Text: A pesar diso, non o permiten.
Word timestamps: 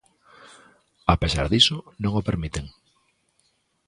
A 1.13 1.15
pesar 1.21 1.45
diso, 1.53 1.77
non 2.03 2.13
o 2.19 2.25
permiten. 2.29 2.65